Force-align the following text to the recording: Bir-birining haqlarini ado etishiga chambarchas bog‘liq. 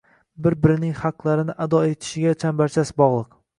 Bir-birining 0.45 0.95
haqlarini 1.01 1.55
ado 1.67 1.83
etishiga 1.91 2.35
chambarchas 2.47 2.97
bog‘liq. 3.05 3.33